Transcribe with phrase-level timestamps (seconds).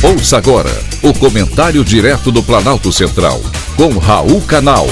[0.00, 0.70] Ouça agora
[1.02, 3.40] o comentário direto do Planalto Central,
[3.74, 4.86] com Raul Canal.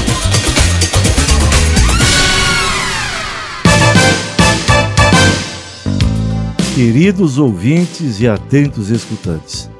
[6.74, 9.70] Queridos ouvintes e atentos escutantes,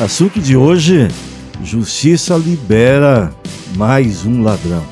[0.00, 1.08] assunto de hoje:
[1.64, 3.34] Justiça libera
[3.74, 4.86] mais um ladrão.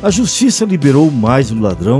[0.00, 1.98] A Justiça liberou mais um ladrão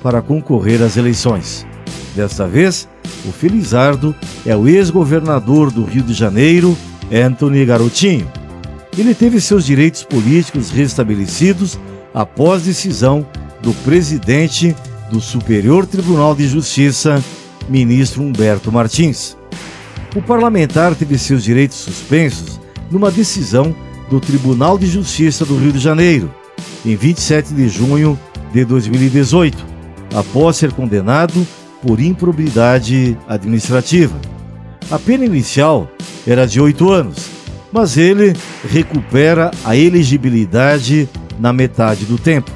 [0.00, 1.66] para concorrer às eleições.
[2.14, 2.88] Desta vez,
[3.26, 6.76] o Felizardo é o ex-governador do Rio de Janeiro,
[7.12, 8.30] Anthony Garotinho.
[8.96, 11.78] Ele teve seus direitos políticos restabelecidos
[12.12, 13.26] após decisão
[13.62, 14.76] do presidente
[15.10, 17.22] do Superior Tribunal de Justiça,
[17.68, 19.36] ministro Humberto Martins.
[20.14, 23.74] O parlamentar teve seus direitos suspensos numa decisão
[24.10, 26.32] do Tribunal de Justiça do Rio de Janeiro,
[26.84, 28.18] em 27 de junho
[28.52, 29.64] de 2018,
[30.14, 31.46] após ser condenado
[31.82, 34.18] por improbidade administrativa.
[34.90, 35.90] A pena inicial
[36.26, 37.28] era de oito anos,
[37.72, 38.34] mas ele
[38.70, 42.50] recupera a elegibilidade na metade do tempo.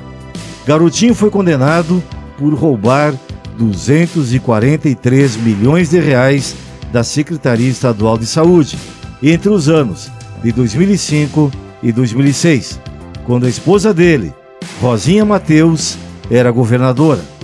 [0.67, 2.03] Garotinho foi condenado
[2.39, 3.15] por roubar
[3.59, 6.55] 243 milhões de reais
[6.93, 8.79] da Secretaria Estadual de Saúde
[9.23, 10.11] entre os anos
[10.43, 11.51] de 2005
[11.83, 12.81] e 2006,
[13.25, 14.33] quando a esposa dele,
[14.81, 15.97] Rosinha Mateus,
[16.31, 17.36] era governadora.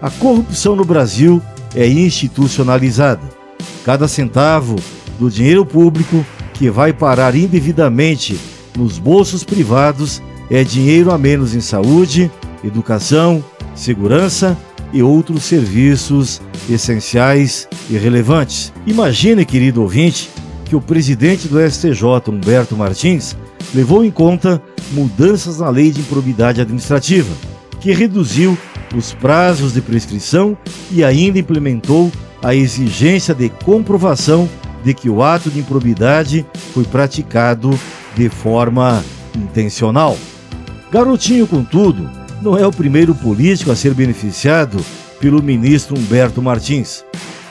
[0.00, 1.42] A corrupção no Brasil
[1.74, 3.22] é institucionalizada.
[3.84, 4.76] Cada centavo
[5.18, 8.38] do dinheiro público que vai parar indevidamente
[8.76, 12.30] nos bolsos privados é dinheiro a menos em saúde,
[12.62, 14.56] educação, segurança
[14.92, 18.72] e outros serviços essenciais e relevantes.
[18.86, 20.30] Imagine, querido ouvinte,
[20.64, 23.36] que o presidente do STJ, Humberto Martins,
[23.74, 27.32] levou em conta mudanças na lei de improbidade administrativa,
[27.80, 28.56] que reduziu
[28.94, 30.56] os prazos de prescrição
[30.90, 32.10] e ainda implementou
[32.42, 34.48] a exigência de comprovação
[34.84, 37.70] de que o ato de improbidade foi praticado
[38.16, 39.04] de forma
[39.36, 40.16] intencional.
[40.90, 42.08] Garotinho, contudo,
[42.40, 44.78] não é o primeiro político a ser beneficiado
[45.20, 47.04] pelo ministro Humberto Martins.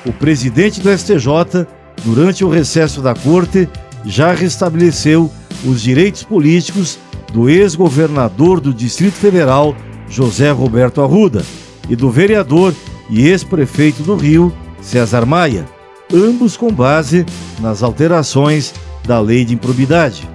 [0.06, 1.68] O presidente do STJ,
[2.04, 3.68] durante o recesso da corte,
[4.06, 5.30] já restabeleceu
[5.66, 6.98] os direitos políticos
[7.34, 9.76] do ex-governador do Distrito Federal,
[10.10, 11.44] José Roberto Arruda,
[11.90, 12.74] e do vereador
[13.10, 15.66] e ex-prefeito do Rio, César Maia,
[16.14, 17.26] ambos com base
[17.60, 18.74] nas alterações
[19.06, 20.28] da lei de improbidade.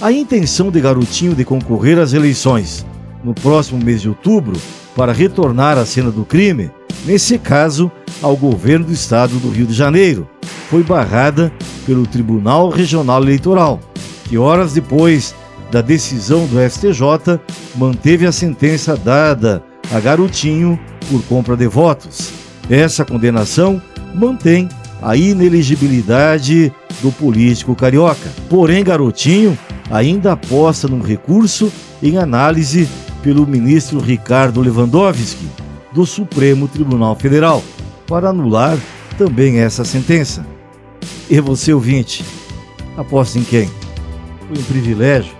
[0.00, 2.86] A intenção de Garotinho de concorrer às eleições
[3.22, 4.58] no próximo mês de outubro
[4.96, 6.70] para retornar à cena do crime,
[7.04, 7.90] nesse caso
[8.22, 10.28] ao governo do estado do Rio de Janeiro,
[10.68, 11.52] foi barrada
[11.86, 13.80] pelo Tribunal Regional Eleitoral,
[14.28, 15.34] que horas depois
[15.70, 17.40] da decisão do STJ
[17.76, 20.78] manteve a sentença dada a Garotinho
[21.10, 22.32] por compra de votos.
[22.68, 23.80] Essa condenação
[24.14, 24.68] mantém
[25.02, 28.30] a ineligibilidade do político carioca.
[28.48, 29.58] Porém, Garotinho
[29.90, 31.72] ainda aposta num recurso
[32.02, 32.88] em análise
[33.22, 35.46] pelo ministro Ricardo Lewandowski,
[35.92, 37.62] do Supremo Tribunal Federal,
[38.06, 38.78] para anular
[39.18, 40.46] também essa sentença.
[41.28, 42.24] E você, ouvinte,
[42.96, 43.68] aposta em quem?
[44.48, 45.39] Foi um privilégio